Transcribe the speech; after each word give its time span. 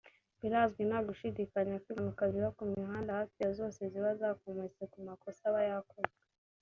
Birazwi 0.41 0.81
nta 0.89 0.99
gushidikanya 1.07 1.75
ko 1.81 1.87
impanuka 1.91 2.23
ziba 2.31 2.49
ku 2.57 2.63
mihanda 2.71 3.11
hafi 3.19 3.37
ya 3.43 3.49
zose 3.57 3.81
ziba 3.91 4.09
zikomotse 4.19 4.83
ku 4.91 4.97
makosa 5.07 5.41
aba 5.49 5.61
yakozwe 5.69 6.17